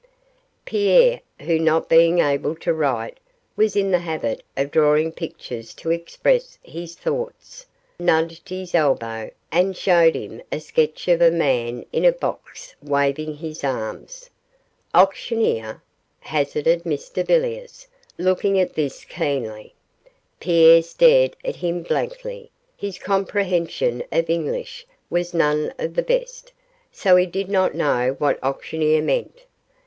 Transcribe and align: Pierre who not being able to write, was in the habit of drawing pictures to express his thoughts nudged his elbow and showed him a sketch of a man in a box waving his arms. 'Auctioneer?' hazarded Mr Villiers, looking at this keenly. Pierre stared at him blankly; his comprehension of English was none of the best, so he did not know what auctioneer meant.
Pierre 0.65 1.21
who 1.41 1.59
not 1.59 1.87
being 1.87 2.17
able 2.17 2.55
to 2.55 2.73
write, 2.73 3.19
was 3.55 3.75
in 3.75 3.91
the 3.91 3.99
habit 3.99 4.41
of 4.57 4.71
drawing 4.71 5.11
pictures 5.11 5.75
to 5.75 5.91
express 5.91 6.57
his 6.63 6.95
thoughts 6.95 7.67
nudged 7.99 8.49
his 8.49 8.73
elbow 8.73 9.29
and 9.51 9.77
showed 9.77 10.15
him 10.15 10.41
a 10.51 10.59
sketch 10.59 11.07
of 11.07 11.21
a 11.21 11.29
man 11.29 11.85
in 11.93 12.03
a 12.03 12.11
box 12.11 12.73
waving 12.81 13.35
his 13.35 13.63
arms. 13.63 14.31
'Auctioneer?' 14.95 15.83
hazarded 16.21 16.83
Mr 16.83 17.23
Villiers, 17.23 17.87
looking 18.17 18.57
at 18.59 18.73
this 18.73 19.05
keenly. 19.05 19.75
Pierre 20.39 20.81
stared 20.81 21.35
at 21.45 21.57
him 21.57 21.83
blankly; 21.83 22.49
his 22.75 22.97
comprehension 22.97 24.03
of 24.11 24.31
English 24.31 24.83
was 25.11 25.31
none 25.35 25.71
of 25.77 25.93
the 25.93 26.01
best, 26.01 26.51
so 26.91 27.15
he 27.17 27.27
did 27.27 27.49
not 27.49 27.75
know 27.75 28.15
what 28.17 28.41
auctioneer 28.43 29.03
meant. 29.03 29.41